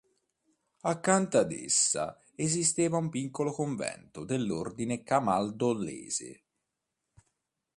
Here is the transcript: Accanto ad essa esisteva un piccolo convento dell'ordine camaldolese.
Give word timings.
Accanto 0.81 1.37
ad 1.37 1.51
essa 1.51 2.19
esisteva 2.33 2.97
un 2.97 3.09
piccolo 3.09 3.51
convento 3.51 4.23
dell'ordine 4.25 5.03
camaldolese. 5.03 6.43